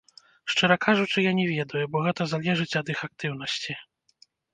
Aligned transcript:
Шчыра 0.51 0.77
кажучы, 0.85 1.17
я 1.25 1.33
не 1.39 1.45
ведаю, 1.55 1.83
бо 1.95 2.01
гэта 2.05 2.27
залежыць 2.31 2.77
ад 2.81 2.89
іх 2.95 2.99
актыўнасці. 3.09 3.77